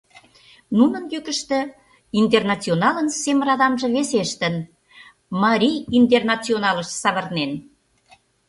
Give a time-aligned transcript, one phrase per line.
[0.77, 1.59] Нунын йӱкыштӧ
[2.19, 4.55] «Интернационалын» сем радамже весештын,
[5.41, 7.51] «Марий интернационалыш» савырнен.